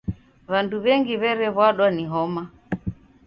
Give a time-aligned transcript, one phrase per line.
[0.51, 2.43] W'andu w'engi w'erew'adwa ni homa.